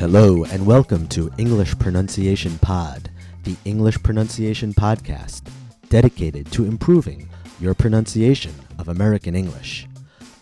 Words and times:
Hello, 0.00 0.44
and 0.44 0.64
welcome 0.64 1.06
to 1.08 1.30
English 1.36 1.78
Pronunciation 1.78 2.58
Pod, 2.60 3.10
the 3.44 3.56
English 3.66 4.02
pronunciation 4.02 4.72
podcast 4.72 5.42
dedicated 5.90 6.50
to 6.52 6.64
improving 6.64 7.28
your 7.60 7.74
pronunciation 7.74 8.54
of 8.78 8.88
American 8.88 9.34
English. 9.34 9.86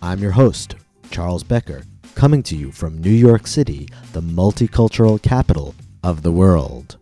I'm 0.01 0.21
your 0.21 0.31
host, 0.31 0.77
Charles 1.11 1.43
Becker, 1.43 1.83
coming 2.15 2.45
to 2.45 2.55
you 2.55 2.71
from 2.71 2.99
New 2.99 3.11
York 3.11 3.49
City, 3.49 3.89
the 4.13 4.23
multicultural 4.23 5.21
capital 5.21 5.75
of 6.05 6.23
the 6.23 6.31
world. 6.31 6.97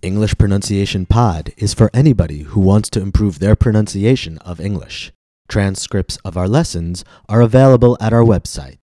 English 0.00 0.38
Pronunciation 0.38 1.06
Pod 1.06 1.52
is 1.56 1.74
for 1.74 1.90
anybody 1.92 2.42
who 2.42 2.60
wants 2.60 2.88
to 2.90 3.00
improve 3.00 3.40
their 3.40 3.56
pronunciation 3.56 4.38
of 4.38 4.60
English. 4.60 5.10
Transcripts 5.48 6.18
of 6.24 6.36
our 6.36 6.46
lessons 6.46 7.04
are 7.28 7.40
available 7.40 7.96
at 8.00 8.12
our 8.12 8.22
website, 8.22 8.78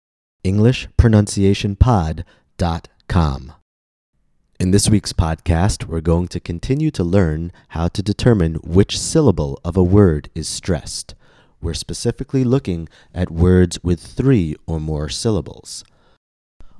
EnglishPronunciationPod.com. 0.43 2.23
In 4.59 4.71
this 4.71 4.89
week's 4.89 5.13
podcast, 5.13 5.85
we're 5.85 6.01
going 6.01 6.27
to 6.29 6.39
continue 6.39 6.91
to 6.91 7.03
learn 7.03 7.51
how 7.69 7.87
to 7.89 8.01
determine 8.01 8.55
which 8.55 8.99
syllable 8.99 9.59
of 9.63 9.77
a 9.77 9.83
word 9.83 10.29
is 10.33 10.47
stressed. 10.47 11.13
We're 11.61 11.73
specifically 11.75 12.43
looking 12.43 12.89
at 13.13 13.29
words 13.29 13.77
with 13.83 13.99
three 13.99 14.55
or 14.65 14.79
more 14.79 15.09
syllables. 15.09 15.83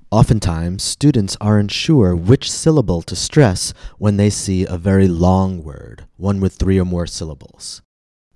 Oftentimes, 0.09 0.83
students 0.83 1.37
aren't 1.39 1.71
sure 1.71 2.15
which 2.15 2.51
syllable 2.51 3.01
to 3.03 3.15
stress 3.15 3.73
when 3.97 4.17
they 4.17 4.29
see 4.29 4.65
a 4.65 4.77
very 4.77 5.07
long 5.07 5.63
word, 5.63 6.05
one 6.17 6.39
with 6.39 6.55
three 6.55 6.79
or 6.79 6.85
more 6.85 7.07
syllables. 7.07 7.81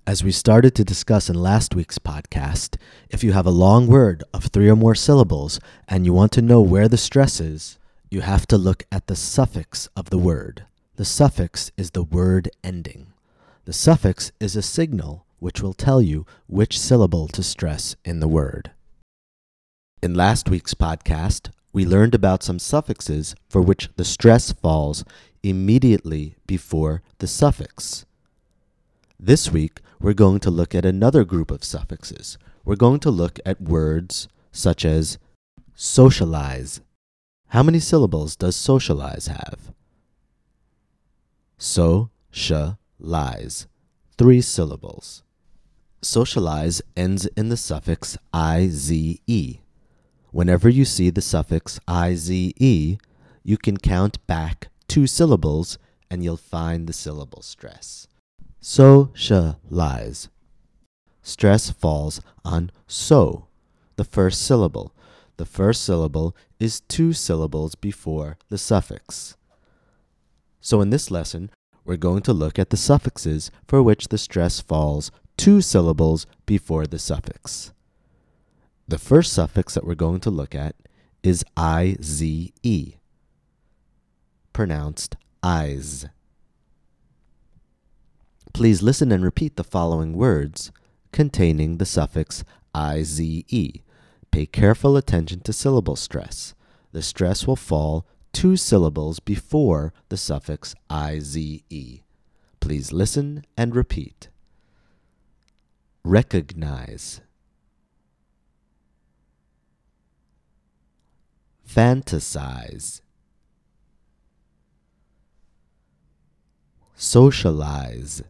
As 0.05 0.23
we 0.23 0.31
started 0.31 0.75
to 0.75 0.83
discuss 0.83 1.29
in 1.29 1.35
last 1.35 1.75
week's 1.75 1.99
podcast, 1.99 2.77
if 3.09 3.23
you 3.23 3.31
have 3.31 3.45
a 3.45 3.51
long 3.51 3.87
word 3.87 4.23
of 4.33 4.45
three 4.45 4.69
or 4.69 4.75
more 4.75 4.95
syllables 4.95 5.59
and 5.87 6.05
you 6.05 6.13
want 6.13 6.31
to 6.33 6.41
know 6.41 6.61
where 6.61 6.87
the 6.87 6.97
stress 6.97 7.39
is, 7.39 7.78
you 8.11 8.21
have 8.21 8.47
to 8.47 8.57
look 8.57 8.85
at 8.91 9.07
the 9.07 9.15
suffix 9.15 9.87
of 9.95 10.09
the 10.09 10.17
word. 10.17 10.65
The 10.95 11.05
suffix 11.05 11.71
is 11.77 11.91
the 11.91 12.03
word 12.03 12.49
ending. 12.63 13.13
The 13.65 13.73
suffix 13.73 14.31
is 14.39 14.55
a 14.55 14.61
signal 14.61 15.25
which 15.37 15.61
will 15.61 15.73
tell 15.73 16.01
you 16.01 16.25
which 16.47 16.79
syllable 16.79 17.27
to 17.29 17.43
stress 17.43 17.95
in 18.03 18.19
the 18.19 18.27
word. 18.27 18.71
In 20.01 20.15
last 20.15 20.49
week's 20.49 20.73
podcast, 20.73 21.51
we 21.71 21.85
learned 21.85 22.15
about 22.15 22.41
some 22.41 22.57
suffixes 22.57 23.35
for 23.47 23.61
which 23.61 23.89
the 23.95 24.03
stress 24.03 24.51
falls 24.53 25.05
immediately 25.43 26.35
before 26.47 27.03
the 27.19 27.27
suffix. 27.27 28.05
This 29.19 29.51
week, 29.51 29.81
we're 29.99 30.13
going 30.13 30.39
to 30.39 30.49
look 30.49 30.73
at 30.73 30.85
another 30.85 31.23
group 31.23 31.51
of 31.51 31.63
suffixes. 31.63 32.37
We're 32.65 32.75
going 32.75 33.01
to 33.01 33.11
look 33.11 33.39
at 33.45 33.61
words 33.61 34.27
such 34.51 34.83
as 34.83 35.19
socialize. 35.75 36.81
How 37.49 37.63
many 37.63 37.79
syllables 37.79 38.35
does 38.35 38.55
socialize 38.55 39.25
have? 39.25 39.73
So, 41.57 42.11
sh, 42.29 42.51
lies. 42.99 43.65
Three 44.19 44.39
syllables. 44.39 45.23
Socialize 46.03 46.81
ends 46.95 47.25
in 47.35 47.49
the 47.49 47.57
suffix 47.57 48.19
ize. 48.31 48.91
Whenever 50.31 50.69
you 50.69 50.85
see 50.85 51.09
the 51.09 51.21
suffix 51.21 51.79
ize, 51.87 52.29
you 52.29 53.57
can 53.57 53.77
count 53.77 54.25
back 54.27 54.67
two 54.87 55.07
syllables 55.07 55.79
and 56.11 56.23
you'll 56.23 56.37
find 56.37 56.85
the 56.85 56.93
syllable 56.93 57.41
stress. 57.41 58.07
So, 58.61 59.09
sh, 59.15 59.31
lies. 59.71 60.29
Stress 61.23 61.71
falls 61.71 62.21
on 62.45 62.69
so, 62.85 63.47
the 63.95 64.03
first 64.03 64.43
syllable. 64.43 64.93
The 65.39 65.45
first 65.45 65.85
syllable 65.85 66.35
is 66.59 66.81
two 66.81 67.13
syllables 67.13 67.73
before 67.73 68.37
the 68.49 68.57
suffix. 68.57 69.37
So, 70.59 70.81
in 70.81 70.89
this 70.89 71.09
lesson, 71.09 71.49
we're 71.85 71.95
going 71.95 72.23
to 72.23 72.33
look 72.33 72.59
at 72.59 72.71
the 72.71 72.75
suffixes 72.75 73.49
for 73.65 73.81
which 73.81 74.09
the 74.09 74.17
stress 74.17 74.59
falls 74.59 75.11
two 75.37 75.61
syllables 75.61 76.27
before 76.45 76.85
the 76.85 76.99
suffix. 76.99 77.71
The 78.85 78.97
first 78.97 79.31
suffix 79.31 79.75
that 79.75 79.85
we're 79.85 79.95
going 79.95 80.19
to 80.19 80.29
look 80.29 80.53
at 80.53 80.75
is 81.23 81.45
IZE, 81.55 82.97
pronounced 84.51 85.15
eyes. 85.41 86.05
Please 88.51 88.81
listen 88.81 89.09
and 89.13 89.23
repeat 89.23 89.55
the 89.55 89.63
following 89.63 90.17
words 90.17 90.73
containing 91.13 91.77
the 91.77 91.85
suffix 91.85 92.43
IZE. 92.75 93.79
Pay 94.31 94.45
careful 94.45 94.95
attention 94.97 95.41
to 95.41 95.53
syllable 95.53 95.95
stress. 95.95 96.53
The 96.91 97.01
stress 97.01 97.45
will 97.45 97.55
fall 97.55 98.05
two 98.33 98.55
syllables 98.55 99.19
before 99.19 99.93
the 100.09 100.17
suffix 100.17 100.75
IZE. 100.89 102.01
Please 102.59 102.91
listen 102.91 103.45
and 103.57 103.75
repeat. 103.75 104.29
Recognize. 106.03 107.21
Fantasize. 111.67 113.01
Socialize. 116.95 118.23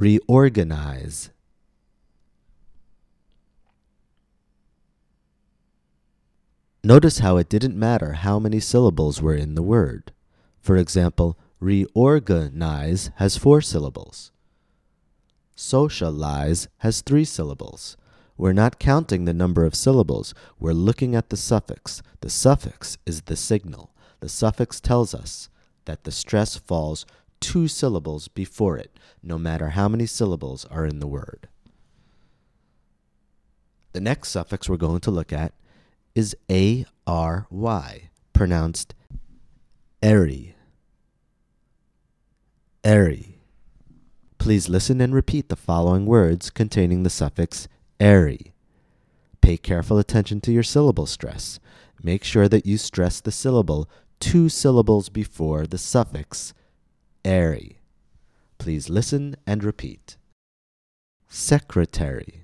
Reorganize. 0.00 1.28
Notice 6.82 7.18
how 7.18 7.36
it 7.36 7.50
didn't 7.50 7.76
matter 7.76 8.14
how 8.14 8.38
many 8.38 8.60
syllables 8.60 9.20
were 9.20 9.34
in 9.34 9.56
the 9.56 9.62
word. 9.62 10.12
For 10.58 10.78
example, 10.78 11.36
reorganize 11.60 13.10
has 13.16 13.36
four 13.36 13.60
syllables. 13.60 14.32
Socialize 15.54 16.68
has 16.78 17.02
three 17.02 17.26
syllables. 17.26 17.98
We're 18.38 18.54
not 18.54 18.78
counting 18.78 19.26
the 19.26 19.34
number 19.34 19.66
of 19.66 19.74
syllables, 19.74 20.32
we're 20.58 20.72
looking 20.72 21.14
at 21.14 21.28
the 21.28 21.36
suffix. 21.36 22.00
The 22.22 22.30
suffix 22.30 22.96
is 23.04 23.20
the 23.20 23.36
signal. 23.36 23.92
The 24.20 24.30
suffix 24.30 24.80
tells 24.80 25.12
us 25.12 25.50
that 25.84 26.04
the 26.04 26.10
stress 26.10 26.56
falls 26.56 27.04
two 27.40 27.68
syllables 27.68 28.28
before 28.28 28.76
it, 28.76 28.98
no 29.22 29.38
matter 29.38 29.70
how 29.70 29.88
many 29.88 30.06
syllables 30.06 30.64
are 30.66 30.86
in 30.86 31.00
the 31.00 31.06
word. 31.06 31.48
The 33.92 34.00
next 34.00 34.28
suffix 34.28 34.68
we're 34.68 34.76
going 34.76 35.00
to 35.00 35.10
look 35.10 35.32
at 35.32 35.52
is 36.14 36.36
A-R-Y, 36.50 38.10
pronounced 38.32 38.94
airy. 40.02 40.54
Airy. 42.84 43.40
Please 44.38 44.68
listen 44.68 45.00
and 45.00 45.14
repeat 45.14 45.48
the 45.48 45.56
following 45.56 46.06
words 46.06 46.50
containing 46.50 47.02
the 47.02 47.10
suffix 47.10 47.68
airy. 47.98 48.54
Pay 49.40 49.56
careful 49.56 49.98
attention 49.98 50.40
to 50.42 50.52
your 50.52 50.62
syllable 50.62 51.06
stress. 51.06 51.60
Make 52.02 52.24
sure 52.24 52.48
that 52.48 52.64
you 52.64 52.78
stress 52.78 53.20
the 53.20 53.32
syllable 53.32 53.88
two 54.20 54.48
syllables 54.48 55.08
before 55.08 55.66
the 55.66 55.78
suffix 55.78 56.54
airy. 57.24 57.78
Please 58.58 58.88
listen 58.88 59.36
and 59.46 59.64
repeat. 59.64 60.16
Secretary. 61.28 62.42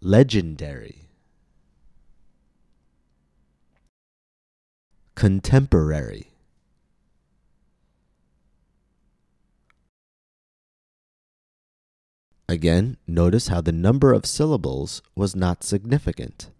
Legendary. 0.00 1.08
Contemporary. 5.14 6.32
Again, 12.48 12.98
notice 13.06 13.48
how 13.48 13.60
the 13.62 13.72
number 13.72 14.12
of 14.12 14.26
syllables 14.26 15.00
was 15.14 15.34
not 15.34 15.64
significant. 15.64 16.50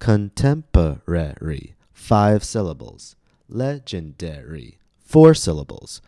Contemporary 0.00 1.75
five 1.96 2.44
syllables. 2.44 3.16
Legendary, 3.48 4.78
four 4.98 5.34
syllables. 5.34 6.02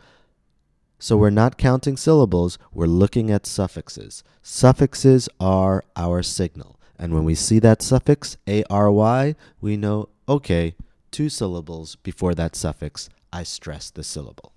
So 0.98 1.16
we're 1.16 1.30
not 1.30 1.56
counting 1.58 1.96
syllables, 1.96 2.58
we're 2.72 2.86
looking 2.86 3.30
at 3.30 3.46
suffixes. 3.46 4.22
Suffixes 4.42 5.28
are 5.40 5.84
our 5.96 6.22
signal. 6.22 6.78
And 6.98 7.14
when 7.14 7.24
we 7.24 7.34
see 7.34 7.58
that 7.60 7.80
suffix, 7.82 8.36
ARY, 8.46 9.34
we 9.60 9.76
know, 9.76 10.10
okay, 10.28 10.74
two 11.10 11.28
syllables 11.28 11.96
before 11.96 12.34
that 12.34 12.54
suffix, 12.54 13.08
I 13.32 13.44
stress 13.44 13.90
the 13.90 14.04
syllable. 14.04 14.52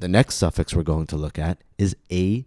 The 0.00 0.08
next 0.08 0.34
suffix 0.36 0.74
we're 0.74 0.82
going 0.82 1.06
to 1.08 1.16
look 1.16 1.38
at 1.38 1.62
is 1.78 1.96
ATE. 2.10 2.44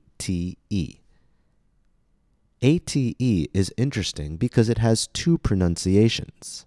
ATE 2.61 3.49
is 3.53 3.73
interesting 3.77 4.37
because 4.37 4.69
it 4.69 4.77
has 4.77 5.07
two 5.07 5.37
pronunciations. 5.37 6.65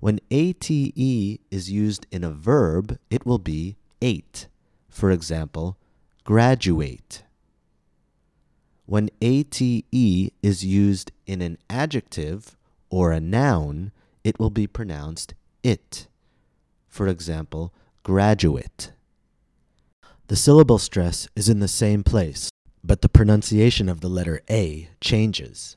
When 0.00 0.20
ate 0.30 0.70
is 0.70 1.70
used 1.70 2.06
in 2.10 2.22
a 2.24 2.30
verb, 2.30 2.98
it 3.10 3.26
will 3.26 3.38
be 3.38 3.76
ate. 4.00 4.46
For 4.88 5.10
example, 5.10 5.76
graduate. 6.24 7.24
when 8.88 9.10
ate 9.20 9.60
is 10.42 10.64
used 10.64 11.12
in 11.26 11.42
an 11.42 11.58
adjective 11.68 12.56
or 12.88 13.12
a 13.12 13.20
noun, 13.20 13.92
it 14.24 14.38
will 14.40 14.48
be 14.48 14.66
pronounced 14.66 15.34
it. 15.62 16.08
For 16.86 17.06
example, 17.06 17.74
graduate. 18.02 18.92
The 20.28 20.36
syllable 20.36 20.78
stress 20.78 21.28
is 21.36 21.50
in 21.50 21.60
the 21.60 21.68
same 21.68 22.02
place, 22.02 22.48
but 22.82 23.02
the 23.02 23.10
pronunciation 23.10 23.90
of 23.90 24.00
the 24.00 24.08
letter 24.08 24.40
A 24.48 24.88
changes. 25.02 25.76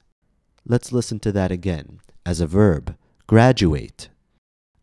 Let's 0.66 0.94
listen 0.94 1.20
to 1.20 1.34
that 1.34 1.52
again. 1.52 2.00
As 2.26 2.40
a 2.40 2.48
verb, 2.48 2.96
graduate. 3.28 4.08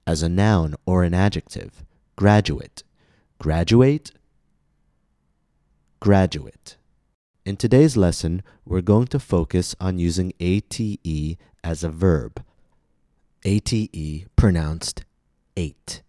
As 0.08 0.22
a 0.22 0.28
noun 0.30 0.74
or 0.86 1.04
an 1.04 1.12
adjective, 1.12 1.84
graduate. 2.16 2.82
Graduate, 3.38 4.10
graduate. 6.00 6.78
In 7.44 7.58
today's 7.58 7.94
lesson, 7.94 8.42
we're 8.64 8.80
going 8.80 9.08
to 9.08 9.18
focus 9.18 9.76
on 9.78 9.98
using 9.98 10.32
ATE 10.40 11.36
as 11.62 11.84
a 11.84 11.90
verb. 11.90 12.42
ATE 13.44 14.34
pronounced 14.34 15.04
ate. 15.58 16.00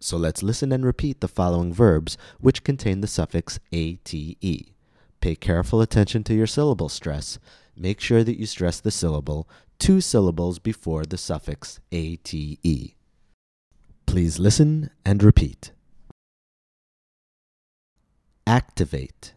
So 0.00 0.16
let's 0.16 0.42
listen 0.42 0.72
and 0.72 0.84
repeat 0.84 1.20
the 1.20 1.28
following 1.28 1.72
verbs 1.72 2.18
which 2.40 2.64
contain 2.64 3.02
the 3.02 3.06
suffix 3.06 3.60
ate. 3.70 4.72
Pay 5.20 5.36
careful 5.36 5.80
attention 5.80 6.24
to 6.24 6.34
your 6.34 6.48
syllable 6.48 6.88
stress. 6.88 7.38
Make 7.76 8.00
sure 8.00 8.24
that 8.24 8.36
you 8.36 8.46
stress 8.46 8.80
the 8.80 8.90
syllable 8.90 9.48
two 9.78 10.00
syllables 10.00 10.58
before 10.58 11.04
the 11.04 11.16
suffix 11.18 11.80
ate. 11.92 12.94
Please 14.06 14.38
listen 14.38 14.90
and 15.04 15.22
repeat. 15.22 15.72
Activate. 18.46 19.34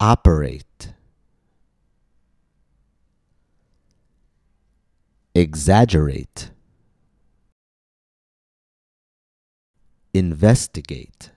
Operate. 0.00 0.92
Exaggerate. 5.34 6.50
Investigate. 10.14 11.30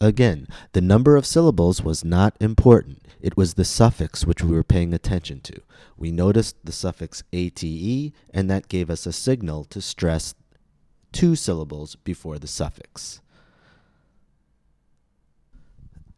Again, 0.00 0.46
the 0.72 0.80
number 0.80 1.16
of 1.16 1.24
syllables 1.24 1.82
was 1.82 2.04
not 2.04 2.36
important. 2.40 3.06
It 3.20 3.36
was 3.36 3.54
the 3.54 3.64
suffix 3.64 4.26
which 4.26 4.42
we 4.42 4.54
were 4.54 4.62
paying 4.62 4.92
attention 4.92 5.40
to. 5.40 5.62
We 5.96 6.12
noticed 6.12 6.56
the 6.64 6.72
suffix 6.72 7.22
ate, 7.32 8.12
and 8.32 8.50
that 8.50 8.68
gave 8.68 8.90
us 8.90 9.06
a 9.06 9.12
signal 9.12 9.64
to 9.64 9.80
stress 9.80 10.34
two 11.12 11.34
syllables 11.34 11.96
before 11.96 12.38
the 12.38 12.46
suffix. 12.46 13.20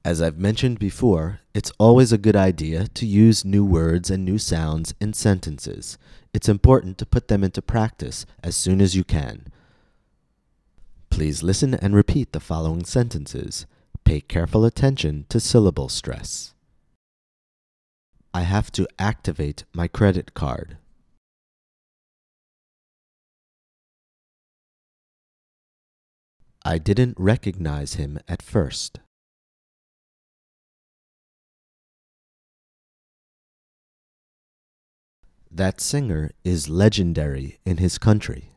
As 0.05 0.21
I've 0.21 0.39
mentioned 0.39 0.79
before, 0.79 1.41
it's 1.55 1.73
always 1.79 2.13
a 2.13 2.19
good 2.19 2.37
idea 2.37 2.89
to 2.89 3.07
use 3.07 3.45
new 3.45 3.65
words 3.65 4.11
and 4.11 4.25
new 4.25 4.39
sounds 4.39 4.95
in 5.01 5.13
sentences. 5.13 5.99
It's 6.33 6.49
important 6.49 6.99
to 6.99 7.07
put 7.07 7.29
them 7.29 7.45
into 7.45 7.63
practice 7.63 8.27
as 8.43 8.57
soon 8.57 8.81
as 8.81 8.97
you 8.97 9.05
can. 9.05 9.47
Please 11.11 11.43
listen 11.43 11.75
and 11.75 11.95
repeat 11.95 12.33
the 12.33 12.41
following 12.41 12.85
sentences. 12.85 13.67
Pay 14.05 14.21
careful 14.21 14.65
attention 14.65 15.27
to 15.29 15.41
syllable 15.41 15.89
stress. 15.89 16.55
I 18.33 18.43
have 18.43 18.71
to 18.73 18.87
activate 18.99 19.65
my 19.73 19.89
credit 19.89 20.35
card. 20.35 20.79
I 26.65 26.79
didn't 26.79 27.17
recognize 27.19 27.95
him 27.95 28.19
at 28.29 28.43
first. 28.43 29.01
That 35.51 35.81
singer 35.81 36.31
is 36.45 36.69
legendary 36.69 37.59
in 37.65 37.79
his 37.79 37.97
country. 37.99 38.48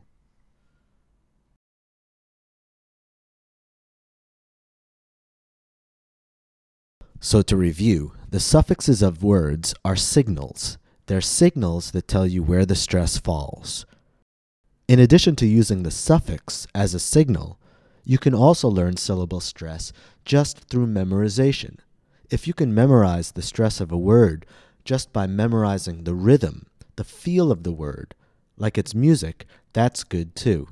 So, 7.24 7.40
to 7.42 7.56
review, 7.56 8.14
the 8.28 8.40
suffixes 8.40 9.00
of 9.00 9.22
words 9.22 9.76
are 9.84 9.94
signals. 9.94 10.76
They're 11.06 11.20
signals 11.20 11.92
that 11.92 12.08
tell 12.08 12.26
you 12.26 12.42
where 12.42 12.66
the 12.66 12.74
stress 12.74 13.16
falls. 13.16 13.86
In 14.88 14.98
addition 14.98 15.36
to 15.36 15.46
using 15.46 15.84
the 15.84 15.92
suffix 15.92 16.66
as 16.74 16.94
a 16.94 16.98
signal, 16.98 17.60
you 18.04 18.18
can 18.18 18.34
also 18.34 18.68
learn 18.68 18.96
syllable 18.96 19.38
stress 19.38 19.92
just 20.24 20.68
through 20.68 20.88
memorization. 20.88 21.76
If 22.28 22.48
you 22.48 22.54
can 22.54 22.74
memorize 22.74 23.30
the 23.30 23.40
stress 23.40 23.80
of 23.80 23.92
a 23.92 23.96
word 23.96 24.44
just 24.84 25.12
by 25.12 25.28
memorizing 25.28 26.02
the 26.02 26.14
rhythm, 26.14 26.66
the 26.96 27.04
feel 27.04 27.52
of 27.52 27.62
the 27.62 27.70
word, 27.70 28.16
like 28.56 28.76
it's 28.76 28.96
music, 28.96 29.46
that's 29.72 30.02
good 30.02 30.34
too. 30.34 30.70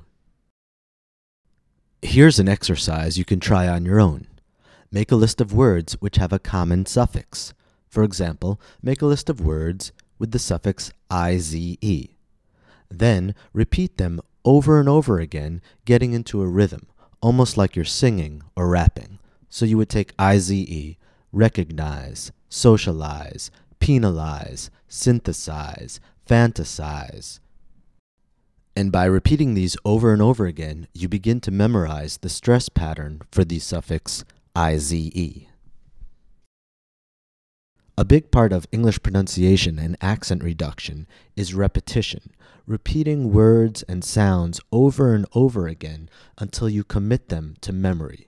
Here's 2.01 2.39
an 2.39 2.49
exercise 2.49 3.17
you 3.17 3.23
can 3.23 3.39
try 3.39 3.69
on 3.69 3.85
your 3.85 4.01
own. 4.01 4.27
Make 4.93 5.11
a 5.11 5.15
list 5.15 5.39
of 5.39 5.53
words 5.53 5.93
which 6.01 6.17
have 6.17 6.33
a 6.33 6.39
common 6.39 6.85
suffix. 6.85 7.53
For 7.87 8.03
example, 8.03 8.59
make 8.81 9.01
a 9.01 9.05
list 9.05 9.29
of 9.29 9.39
words 9.39 9.93
with 10.19 10.31
the 10.31 10.39
suffix 10.39 10.91
IZE. 11.09 12.09
Then 12.89 13.33
repeat 13.53 13.97
them 13.97 14.19
over 14.43 14.81
and 14.81 14.89
over 14.89 15.19
again, 15.19 15.61
getting 15.85 16.11
into 16.11 16.41
a 16.41 16.47
rhythm, 16.47 16.87
almost 17.21 17.55
like 17.55 17.75
you're 17.75 17.85
singing 17.85 18.43
or 18.53 18.67
rapping. 18.67 19.19
So 19.49 19.65
you 19.65 19.77
would 19.77 19.89
take 19.89 20.13
IZE, 20.19 20.95
recognize, 21.31 22.33
socialize, 22.49 23.49
penalize, 23.79 24.69
synthesize, 24.89 26.01
fantasize. 26.27 27.39
And 28.75 28.91
by 28.91 29.05
repeating 29.05 29.53
these 29.53 29.77
over 29.85 30.11
and 30.11 30.21
over 30.21 30.45
again, 30.47 30.87
you 30.93 31.07
begin 31.07 31.39
to 31.41 31.51
memorize 31.51 32.17
the 32.17 32.29
stress 32.29 32.67
pattern 32.67 33.21
for 33.31 33.45
the 33.45 33.59
suffix 33.59 34.25
IZE. 34.55 35.47
A 37.97 38.05
big 38.05 38.31
part 38.31 38.51
of 38.51 38.67
English 38.71 39.01
pronunciation 39.01 39.79
and 39.79 39.95
accent 40.01 40.43
reduction 40.43 41.07
is 41.37 41.53
repetition, 41.53 42.31
repeating 42.65 43.31
words 43.31 43.83
and 43.83 44.03
sounds 44.03 44.59
over 44.71 45.13
and 45.13 45.25
over 45.33 45.67
again 45.67 46.09
until 46.37 46.67
you 46.67 46.83
commit 46.83 47.29
them 47.29 47.55
to 47.61 47.71
memory. 47.71 48.27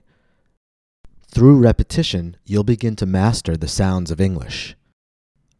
Through 1.28 1.58
repetition, 1.58 2.36
you'll 2.46 2.64
begin 2.64 2.96
to 2.96 3.06
master 3.06 3.56
the 3.56 3.68
sounds 3.68 4.10
of 4.10 4.20
English. 4.20 4.76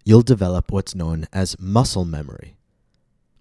You'll 0.05 0.23
develop 0.23 0.71
what's 0.73 0.95
known 0.95 1.27
as 1.33 1.59
muscle 1.59 2.05
memory. 2.05 2.57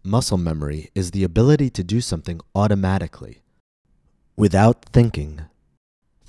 Muscle 0.04 0.38
memory 0.38 0.90
is 0.94 1.12
the 1.12 1.24
ability 1.24 1.70
to 1.70 1.84
do 1.84 2.02
something 2.02 2.42
automatically, 2.54 3.44
without 4.36 4.86
thinking 4.92 5.42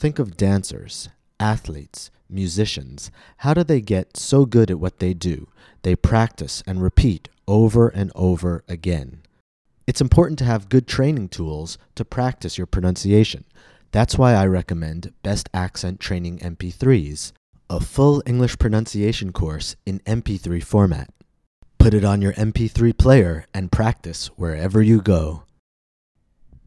Think 0.05 0.19
of 0.19 0.37
dancers, 0.37 1.09
athletes, 1.41 2.11
musicians. 2.29 3.11
How 3.39 3.55
do 3.55 3.65
they 3.65 3.81
get 3.81 4.19
so 4.19 4.45
good 4.45 4.71
at 4.71 4.79
what 4.79 4.99
they 4.99 5.15
do? 5.15 5.49
They 5.81 5.97
practice 5.97 6.63
and 6.67 6.83
repeat 6.83 7.31
over 7.49 7.89
and 7.89 8.13
over 8.15 8.65
again. 8.69 9.23
It's 9.87 10.03
important 10.03 10.39
to 10.41 10.45
have 10.45 10.69
good 10.69 10.87
training 10.87 11.31
tools 11.31 11.79
to 11.95 12.05
practice 12.05 12.59
your 12.59 12.67
pronunciation. 12.67 13.47
That's 13.93 14.19
why 14.19 14.35
I 14.35 14.45
recommend 14.45 15.15
Best 15.23 15.49
Accent 15.55 16.01
Training 16.01 16.41
MP3s, 16.41 17.33
a 17.71 17.81
full 17.81 18.23
English 18.27 18.59
pronunciation 18.59 19.33
course 19.33 19.75
in 19.87 20.01
MP3 20.01 20.63
format. 20.63 21.09
Put 21.79 21.95
it 21.95 22.05
on 22.05 22.21
your 22.21 22.35
MP3 22.35 22.99
player 22.99 23.47
and 23.55 23.73
practice 23.73 24.27
wherever 24.37 24.83
you 24.83 25.01
go. 25.01 25.45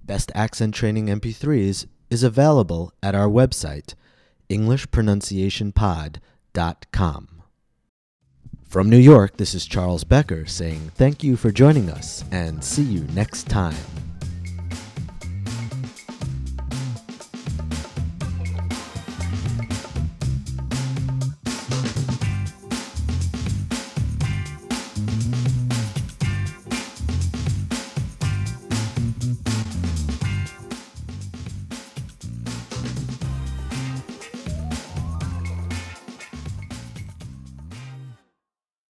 Best 0.04 0.32
Accent 0.34 0.74
Training 0.74 1.06
MP3s 1.06 1.86
is 2.10 2.24
available 2.24 2.94
at 3.02 3.16
our 3.16 3.28
website, 3.28 3.94
EnglishPronunciationPod.com. 4.50 7.28
From 8.68 8.90
New 8.90 8.98
York, 8.98 9.38
this 9.38 9.56
is 9.56 9.66
Charles 9.66 10.04
Becker 10.04 10.46
saying 10.46 10.92
thank 10.96 11.24
you 11.24 11.38
for 11.38 11.52
joining 11.52 11.90
us 11.90 12.26
and 12.32 12.64
see 12.64 12.84
you 12.84 13.02
next 13.14 13.48
time. 13.48 13.76